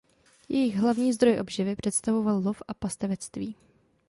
Jejich 0.49 0.75
hlavní 0.75 1.13
zdroj 1.13 1.39
obživy 1.39 1.75
představoval 1.75 2.39
lov 2.41 2.61
a 2.67 2.73
pastevectví. 2.73 3.55